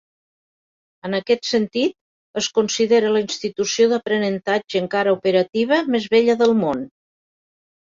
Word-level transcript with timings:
En 1.09 1.17
aquest 1.17 1.43
sentit, 1.49 1.93
es 2.41 2.47
considera 2.59 3.11
la 3.17 3.21
institució 3.25 3.89
d'aprenentatge 3.93 4.83
encara 4.87 5.15
operativa 5.21 5.81
més 5.93 6.11
vella 6.17 6.41
del 6.43 6.59
món. 6.67 6.85